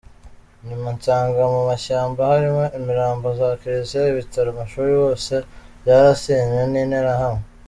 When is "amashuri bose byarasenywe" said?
4.51-6.61